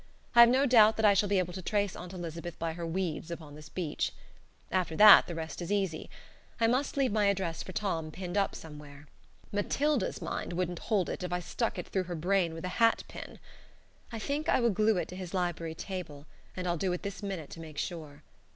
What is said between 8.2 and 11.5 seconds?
up somewhere. Matilda's mind wouldn't hold it if I